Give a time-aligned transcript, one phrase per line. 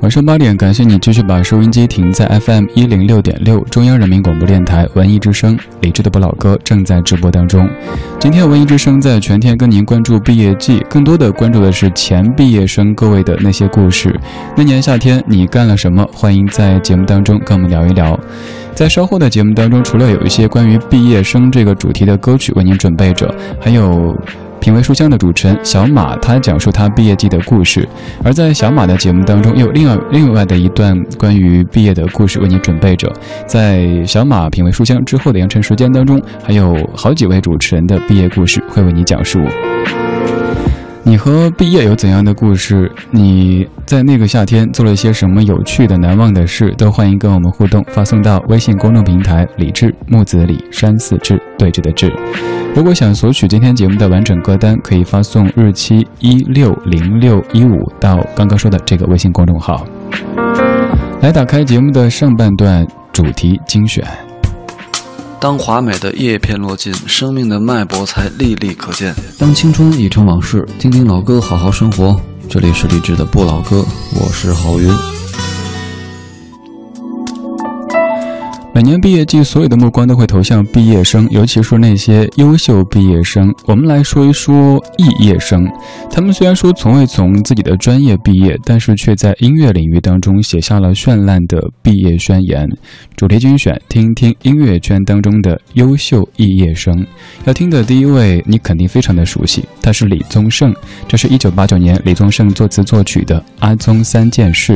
[0.00, 7.68] 晚上八点，感谢你继续把收音机停在 FM 一零六点六，中央人民广播电台文艺之声，理智的不老歌正在直播当中。
[8.18, 14.18] 今天文艺之声在全天跟您关注毕业季，更多的关注的是前毕业生各位的那些故事。
[14.56, 16.02] 那年夏天你干了什么？
[16.14, 18.18] 欢迎在节目当中跟我们聊一聊。
[18.74, 24.16] 在稍后的节目当中，除了有一些关于毕业生这个主题的歌曲为您准备着，还有。
[24.60, 27.88] 品味书香的主持人小马，他讲述他毕业季的故事。
[28.22, 33.10] 而在小马的节目当中，又有另外另外的一段关于毕业的故事为你准备着。
[33.46, 39.40] 在小马品味书香之后的扬晨时间当中，还有好几位主持人的毕业故事会为你讲述。
[41.02, 42.90] 你和毕业有怎样的故事？
[43.10, 46.72] 你在那个夏天做了一些什么有趣的、难忘的事？
[46.76, 52.12] 都欢迎跟我们互动，发送到微信公众平台“李志木子李山寺志对峙的志”。
[52.76, 59.84] 如果想索取今天节目的完整歌单，可以发送日期一六零六一五到刚刚说的这个微信公众号。
[61.20, 64.29] 来打开节目的上半段主题精选。
[65.40, 69.14] 当华美的叶片落尽，生命的脉搏才历历可见。
[69.38, 72.20] 当青春已成往事，听听老歌，好好生活。
[72.46, 73.82] 这里是励志的不老歌，
[74.14, 75.19] 我是郝云。
[78.72, 83.52] 每年毕业季，所有的目光都会投向毕业生，尤其是那些优秀毕业生。
[83.66, 85.68] 我们来说一说肄业生。
[86.08, 92.68] 他们虽然说从未从自己的专业毕业，但是却在音乐领域当中写下了绚烂的毕业宣言。
[93.16, 97.04] 主题精选，听听音乐圈当中的优秀肄业生。
[97.46, 100.72] 要听的第一位，你肯定非常的熟悉，他是李宗盛。
[101.08, 104.74] 这是一九八九年李宗盛作词作曲的《阿宗三件事》。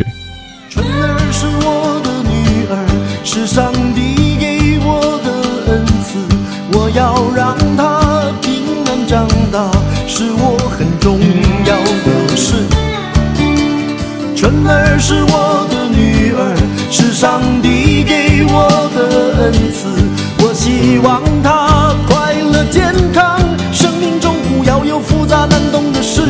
[0.69, 2.85] 春儿是我的女儿，
[3.25, 3.73] 是上
[6.95, 9.71] 要让她平安长大，
[10.07, 11.19] 是我很重
[11.67, 12.55] 要的事。
[14.37, 16.57] 春儿是我的女儿，
[16.91, 19.89] 是上帝给我的恩赐，
[20.39, 23.41] 我希望她快乐健康，
[23.73, 26.23] 生命中不要有复杂难懂的事。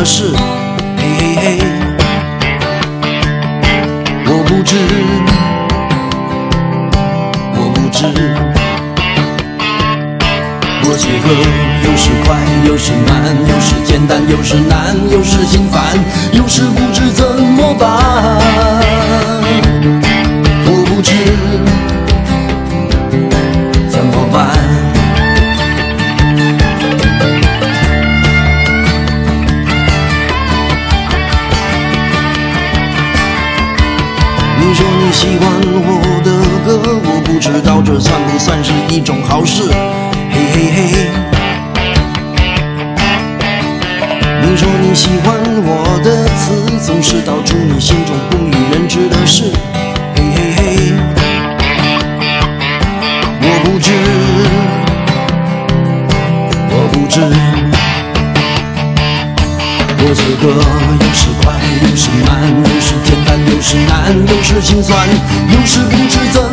[0.00, 0.32] 人知的事。
[0.96, 1.60] 嘿嘿嘿。
[4.26, 4.76] 我不知，
[7.54, 8.06] 我不知。
[10.82, 11.28] 我写歌
[11.84, 12.28] 有时快，
[12.66, 13.10] 有时慢，
[13.46, 15.82] 有时简单，有时难，有时心烦，
[16.32, 17.86] 有时不知怎么办。
[20.66, 21.12] 我不知
[34.80, 35.44] 说你喜欢
[35.84, 35.88] 我
[36.24, 36.32] 的
[36.64, 36.68] 歌，
[37.04, 39.64] 我不知道这算不算是一种好事。
[40.30, 41.10] 嘿嘿嘿。
[44.42, 45.36] 你说你喜欢
[45.66, 49.52] 我的词，总是道出你心中不与人知的事。
[50.14, 50.94] 嘿嘿嘿。
[53.42, 53.92] 我不知，
[56.70, 57.20] 我不知。
[60.02, 60.48] 我此刻
[64.60, 65.08] 心酸
[65.48, 66.49] 有时不知怎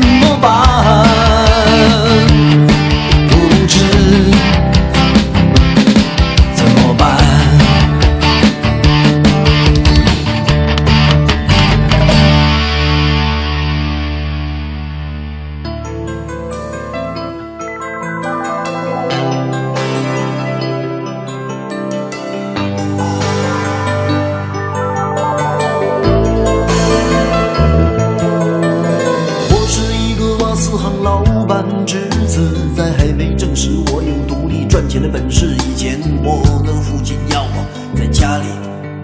[34.97, 38.45] 钱的本事以前，我的父亲要我在家里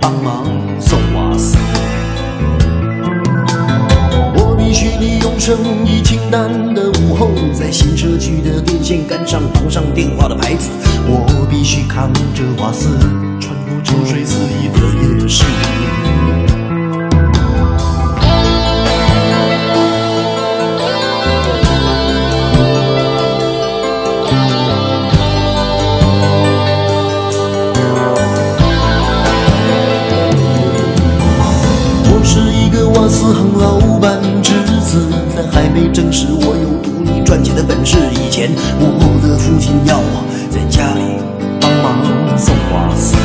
[0.01, 0.43] 帮忙
[0.81, 1.55] 送瓦斯。
[4.35, 5.55] 我必须利用生
[5.85, 10.67] 意清淡的午后，在新社区的电线杆上绑上电话的牌子，
[11.05, 12.97] 我必须扛着瓦斯，
[35.35, 38.85] 在还没证实我有独立赚钱的本事以前，我
[39.21, 41.01] 的父亲要我在家里
[41.59, 43.15] 帮忙送瓦斯。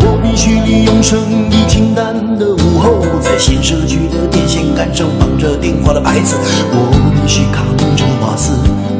[0.00, 1.18] 我必须利用生
[1.50, 6.36] 意清淡的午后，在新社区的电线杆上绑着电话的牌子。
[6.70, 7.64] 我必须扛
[7.96, 8.52] 着瓦斯，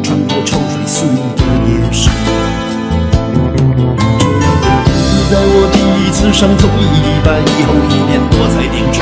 [0.02, 2.08] 穿过臭水四溢的夜市。
[5.30, 8.96] 在我第一次上综艺班以后一年多才停止，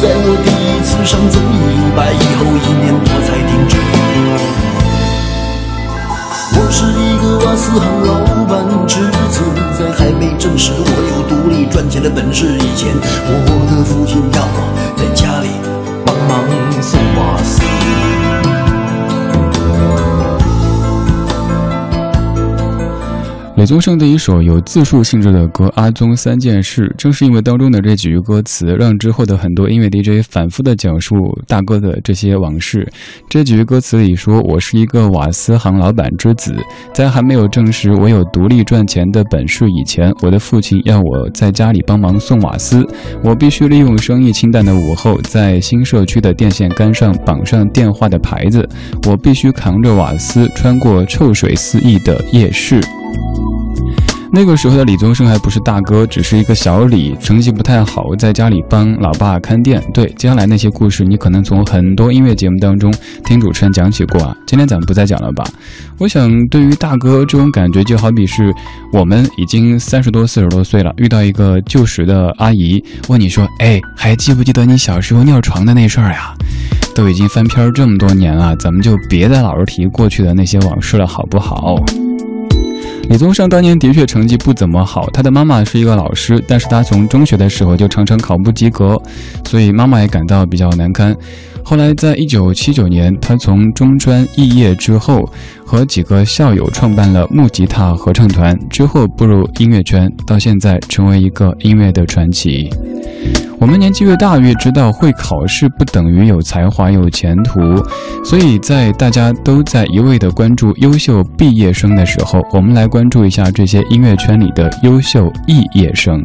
[0.00, 3.74] 在我第一次上综艺班以后一年多才停止。
[6.54, 8.14] 我是一个瓦斯行老
[8.46, 9.42] 板侄子，
[9.76, 12.94] 在还没证实我有独立赚钱的本事以前，
[13.26, 13.32] 我
[13.74, 14.70] 的父亲要我
[23.58, 32.88] 李宗盛的一首有自述性质的歌《阿宗三件事》，正是因为当中的这几句歌词，让之后的很多音乐 DJ 反复的讲述大哥的这些往事。
[33.28, 36.54] 这几句歌词里说：“我是一个瓦斯行老板之子，
[36.94, 42.86] 在还没有证实我有独立赚钱的本事以前，我的父亲要我在家里帮忙送瓦斯。
[43.24, 48.64] 我必须利用生意清淡的午后，在新社区的电线杆上绑上电话的牌子。
[49.08, 52.80] 我必须扛着瓦斯，穿过臭水四溢的夜市。”
[54.30, 59.82] 那个时候的李宗盛还不是大哥，只是一个小李，成绩不太好，在家里帮老爸看店。
[59.92, 62.92] 对，接下来那些故事，你可能从很多音乐节目当中
[63.24, 64.36] 听主持人讲起过啊。
[64.46, 65.42] 今天咱们不再讲了吧？
[65.98, 68.52] 我想，对于大哥这种感觉，就好比是
[68.92, 76.34] 我们已经三十多、四十多岁了，遇到一个旧时的阿姨，问你说：“哎，还记不记得你小时候尿床的那事儿呀？”
[76.94, 81.76] 都已经翻篇这么多年了，咱们就别再老是提过去的那些往事了，好不好？
[83.08, 89.00] 李宗盛当年的确成绩不怎么好，他的妈妈是一个老师，但是他从中学的时候就常常考不及格，
[89.46, 91.16] 所以妈妈也感到比较难堪。
[91.68, 95.30] 后来在一九七九年，他从中专肄业之后，
[95.66, 102.70] 和几个校友创办了木吉他合唱团，之后步入音乐圈，到现在成为一个音乐的传奇。
[103.58, 107.60] 我们年纪越大，越知道会考试不等于有才华、有前途。
[108.24, 116.18] 所以在大家都在一味的关注优秀毕业生的时候，我们来关注一下这些音乐圈里的优秀肄业生。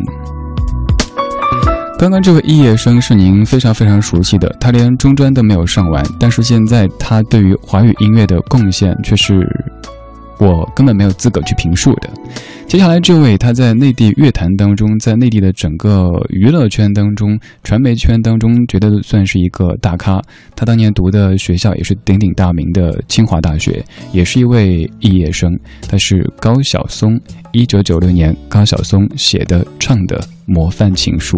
[2.04, 9.48] 刚刚这位毕业生是您非常非常熟悉的，他连中专都没有上完，但是现在他对于华语音乐的贡献却是。
[10.40, 12.10] 我根本没有资格去评述的。
[12.68, 20.20] 接下来这位，他在内地乐坛当中，在内地的整个娱乐圈当中、传媒圈当中，绝对算是一个大咖。
[20.58, 25.50] 他当年读的学校也是鼎鼎大名的清华大学，也是一位毕业生。
[25.88, 27.18] 他是高晓松，
[27.54, 31.38] 一九九六年高晓松写的唱的模范情书。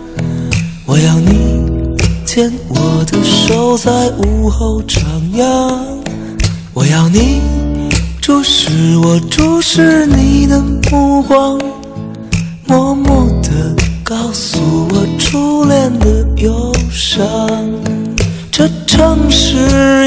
[2.33, 5.01] 牵我的手，在午后徜
[5.35, 5.43] 徉。
[6.73, 7.41] 我要你
[8.21, 8.69] 注视
[8.99, 10.57] 我，注视你的
[10.89, 11.59] 目光，
[12.65, 14.61] 默默地告诉
[14.91, 17.21] 我初恋的忧伤。
[18.49, 19.57] 这城市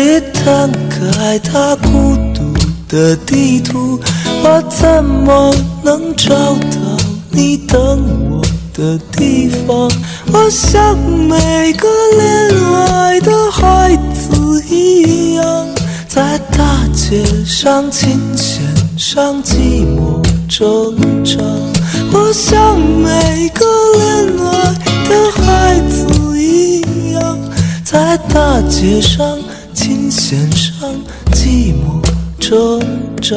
[0.06, 2.40] 一摊开它孤独
[2.88, 4.00] 的地图，
[4.42, 6.80] 我怎么能找到
[7.30, 8.33] 你等我？
[8.74, 9.88] 的地方，
[10.32, 11.88] 我像每个
[12.18, 15.66] 恋爱的孩子一样，
[16.08, 18.62] 在大街上、琴弦
[18.98, 21.40] 上寂寞挣扎。
[22.12, 23.64] 我像每个
[23.98, 24.74] 恋爱
[25.08, 27.38] 的孩子一样，
[27.84, 29.38] 在大街上、
[29.72, 30.92] 琴弦上
[31.32, 32.02] 寂寞
[32.40, 32.80] 挣
[33.22, 33.36] 扎。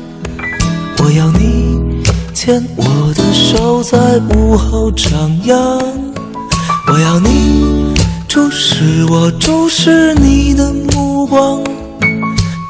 [2.51, 3.97] 牵我的手，在
[4.35, 5.07] 午后徜
[5.45, 5.55] 徉。
[6.85, 7.93] 我要你
[8.27, 11.63] 注视我，注视你的目光，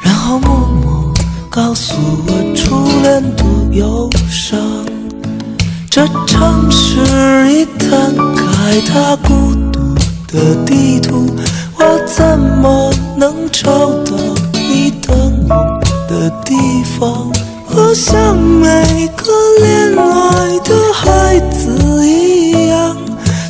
[0.04, 1.12] 然后默默
[1.50, 1.96] 告诉
[2.28, 4.60] 我，初恋多忧伤。
[5.90, 9.96] 这城市已摊开它孤独
[10.28, 11.26] 的地图，
[11.80, 13.66] 我怎么能找
[14.04, 14.16] 到
[14.54, 16.54] 你等我的地
[17.00, 17.32] 方？
[17.74, 22.96] 我像每个恋爱的孩子一样，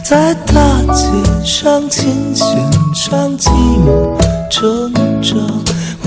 [0.03, 1.05] 在大街
[1.43, 2.45] 上、琴弦
[2.93, 4.15] 上寂寞
[4.49, 5.39] 成长。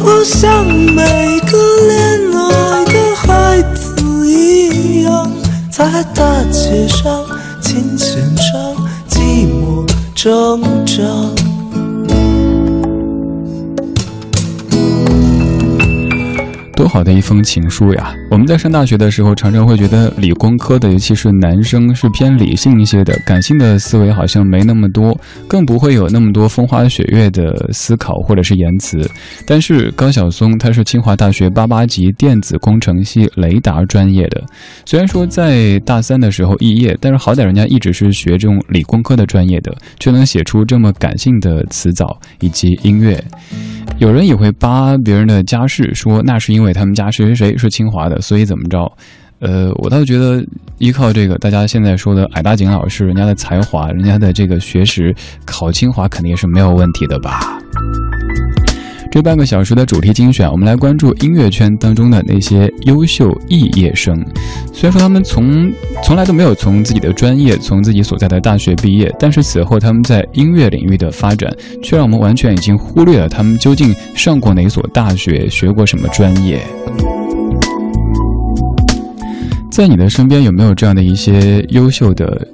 [0.02, 5.30] 我像每个恋爱的孩子一样，
[5.70, 7.24] 在大街上、
[7.60, 8.76] 琴弦上
[9.08, 11.43] 寂寞成长。
[16.94, 18.14] 好的一封情书呀！
[18.30, 29.10] 我们在上大学的时候，常常会觉得理工科的，尤其是男生，是偏理性一些的，感性的思维好像没那么多，更不会有那么多风花雪月的思考或者是言辞。
[29.44, 34.40] 但是高晓松他是清华大学八八级电子工程系雷达专业的，
[34.86, 43.20] 虽然说在大三的时候肄业，但是好歹人家一直是学这种理工科的专业的，却能写出这么感性的词藻以及音乐。
[43.98, 48.92] 有人也会扒别人的家世，说那是因为他他们家谁谁谁是清华的，所以怎么着？
[49.38, 50.44] 呃，我倒觉得
[50.76, 55.14] 依靠这个大家现在说的矮大紧老师，人家的才华，人家的这个学识，
[55.46, 57.58] 考清华肯定是没有问题的吧。
[59.14, 64.12] 这半个小时的主题精选，我们来关注音乐圈当中的那些优秀毕业生。
[64.72, 71.48] 虽然说他们从从来都没有从自己的专业、从自己所在的大学毕业，但是此后他们在音乐领域的发展，
[71.80, 76.60] 却让我们完全已经忽略了他们究竟上过哪所大学、学过什么专业。
[79.70, 82.48] 在你的身边有没有这样的一些优秀的，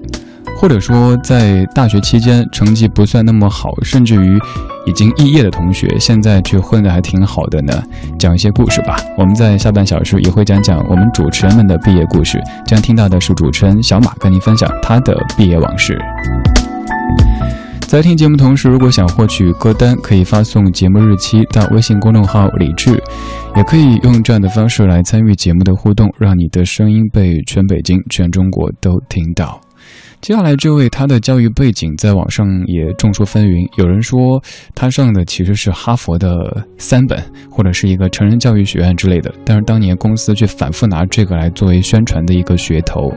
[0.57, 4.39] 或者说在大学期间成绩不算那么好，甚至于？
[4.87, 7.83] 已经肄业的同学，现在却混得还挺好的呢。
[8.19, 8.97] 讲一些故事吧。
[9.17, 12.43] 我们在下半小时也会讲讲我们主持人们的毕业故事。
[12.67, 15.99] 将听到的是主持人小马跟您分享他的毕业往事。
[17.83, 23.01] 在听节目同时，如果想获取歌单，可以发送节目日期到微信公众号“李志”，
[23.55, 29.61] 也可以用这样的方式来参与节目的互动，让你的声音被全北京、全中国都听到。
[30.21, 33.67] 接下来这位，他的教育背景在网上也众说纷纭。
[33.79, 34.39] 有人说
[34.75, 36.29] 他上的其实是哈佛的
[36.77, 37.19] 三本，
[37.51, 39.33] 或者是一个成人教育学院之类的。
[39.47, 43.11] 但是当年公司却反复拿这个来作为宣传的一个噱头。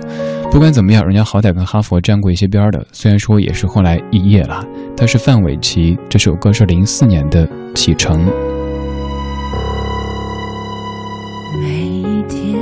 [0.50, 2.88] 不管怎么样，人家好歹跟哈佛沾过一些边的。
[2.94, 4.66] 虽然说也是后来肄业了。
[4.96, 7.46] 他是范玮琪，这首歌是零四年的
[7.76, 8.26] 《启程》。
[11.60, 12.58] 每一天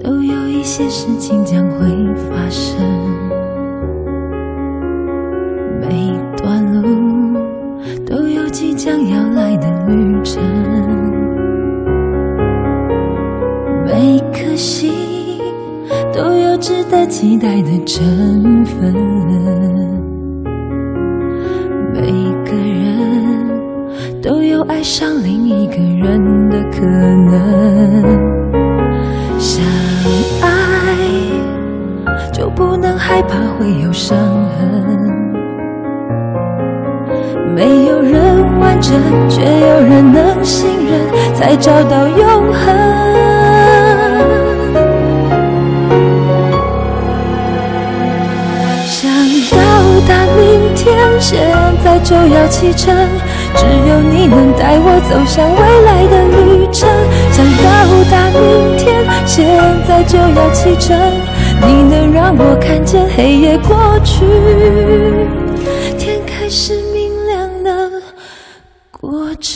[0.00, 1.88] 都有一些事情将会
[2.30, 2.65] 发生。
[5.88, 7.38] 每段路
[8.04, 10.42] 都有即将要来的旅程，
[13.84, 14.92] 每颗心
[16.12, 18.94] 都有值得期待的成分，
[21.92, 22.00] 每
[22.44, 27.30] 个人都有爱上另一个人的可能。
[29.38, 29.64] 相
[30.42, 30.48] 爱
[32.32, 34.16] 就不能害怕会有伤
[34.58, 34.95] 痕。
[38.76, 38.92] 人完整，
[39.28, 41.00] 却有人能信任，
[41.34, 42.74] 才找到永恒。
[48.86, 49.10] 想
[49.50, 49.56] 到
[50.06, 51.38] 达明天，现
[51.82, 52.94] 在就要启程，
[53.54, 56.88] 只有你能带我走向未来的旅程。
[57.32, 57.64] 想到
[58.10, 59.36] 达明天，现
[59.88, 60.96] 在就要启程，
[61.62, 64.24] 你能让我看见黑夜过去，
[65.98, 66.85] 天开始。
[69.16, 69.55] 些事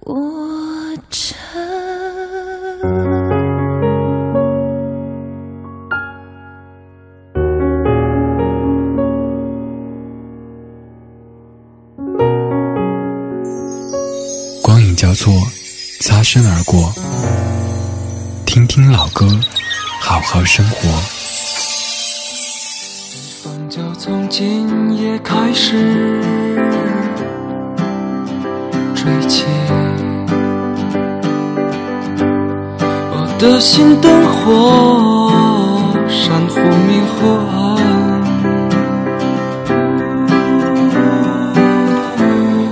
[0.00, 0.16] 过
[1.10, 1.36] 程。
[14.62, 15.32] 光影交错，
[16.00, 16.92] 擦身而过。
[18.46, 19.26] 听听老歌，
[20.00, 20.88] 好好生活。
[23.42, 26.20] 风就从今夜开始。
[28.94, 29.44] 吹起，
[33.40, 35.32] 的心灯火
[36.06, 37.80] 闪忽明忽暗，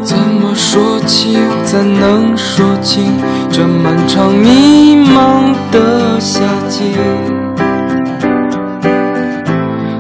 [0.03, 3.15] 怎么说清，怎能说清
[3.51, 6.93] 这漫长迷茫的夏季？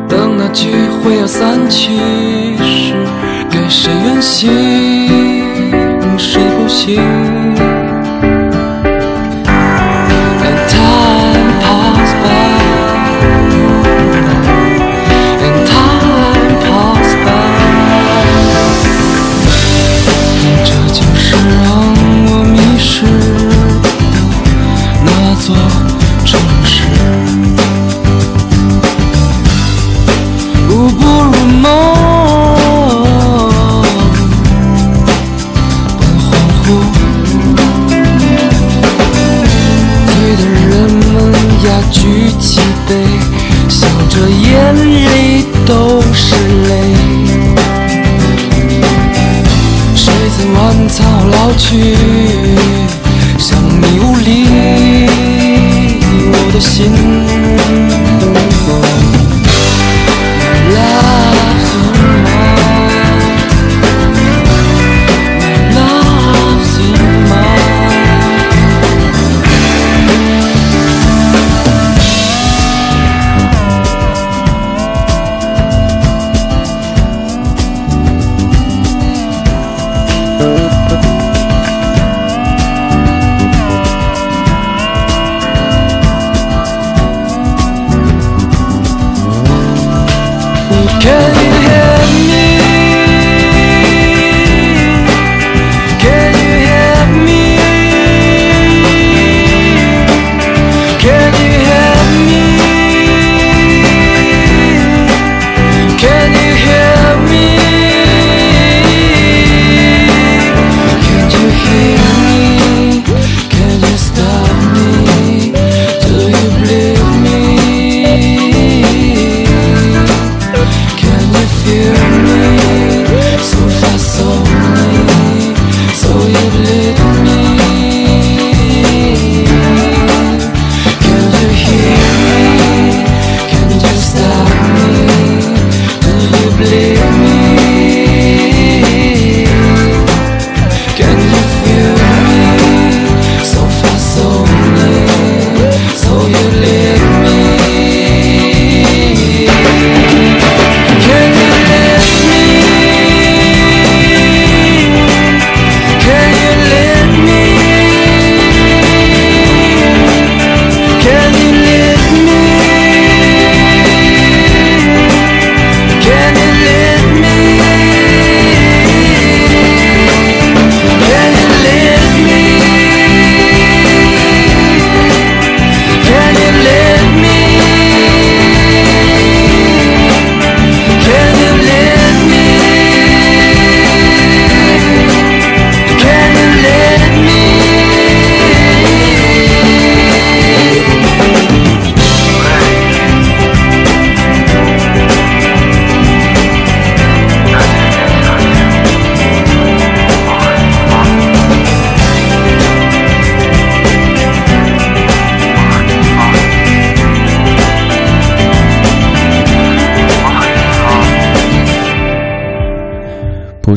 [0.06, 0.70] 等那聚
[1.02, 1.96] 会要散去
[2.58, 2.92] 时，
[3.50, 4.50] 给谁远行？
[6.18, 7.37] 谁不行？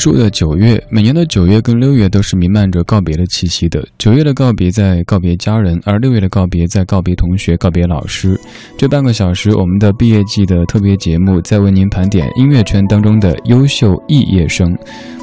[0.02, 3.88] 树的九月，每年的九月跟六月都是弥漫着告别的气息的。
[4.00, 8.36] 九月的告别在告别家人，而六月的告别在告别同学、告别老师。
[8.76, 14.76] 这半个小时，我们的毕业季的特别节目在为您盘点音乐圈当中的优秀毕业生。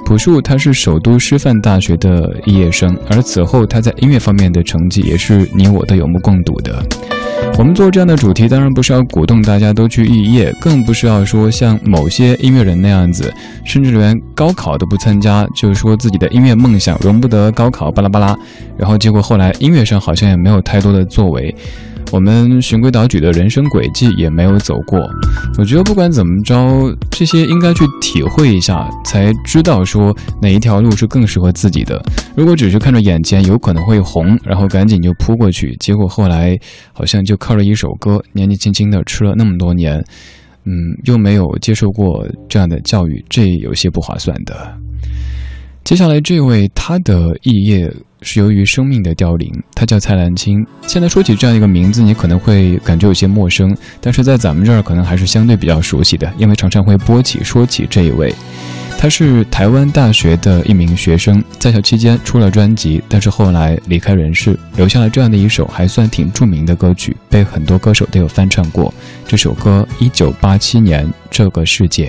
[0.07, 6.87] 朴树他是首都师范大学的毕业生，而此后他在音乐方面的成绩也是你我都有目共睹的。
[7.59, 18.38] 我们做这样的主题，当然不是要鼓动大家都去肄业，更不是要说像某些音乐人那样子，甚至连高考都不参加，就是说自己的音乐梦想容不得高考，巴拉巴拉。
[18.77, 21.53] 然后结果后来音乐上好像也没有太多的作为。
[22.11, 24.99] 我们循规蹈矩的人生轨迹也没有走过，
[25.59, 32.03] 我觉得不管怎么着，这些应该去体会一下，才知道说哪一条路是更适合自己的。
[32.35, 36.59] 如果只是看着眼前有可能会红，然后赶紧就扑过去，结果后来
[36.92, 40.03] 好像就靠着一首歌，年纪轻轻的吃了那么多年，
[40.64, 40.73] 嗯，
[41.05, 44.75] 又没有接受过这样的教育，这有些不划算的。
[45.88, 47.90] 接下来这位，他的异业。
[48.20, 50.62] 是由于生命的凋零，他叫蔡澜清。
[50.87, 58.35] 现在说起这样一个名字，你可能会感觉有些陌生，但是在咱们这儿可能还是相对比较熟悉的，因为常常会播起说起这一位。
[58.98, 68.92] 他是台湾大学的一名学生，在校期间出了专辑，但是后来离开人世，留下了这样的一首还算挺著名的歌曲，被很多歌手都有翻唱过。
[69.29, 72.09] 这首歌一九八七年《这个世界》。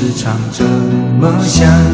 [0.00, 1.89] 时常这么想。